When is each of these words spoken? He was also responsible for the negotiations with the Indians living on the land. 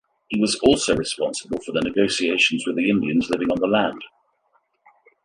He 0.29 0.41
was 0.41 0.55
also 0.63 0.95
responsible 0.95 1.59
for 1.61 1.73
the 1.73 1.81
negotiations 1.81 2.65
with 2.65 2.75
the 2.75 2.89
Indians 2.89 3.29
living 3.29 3.51
on 3.51 3.59
the 3.59 3.67
land. 3.67 4.03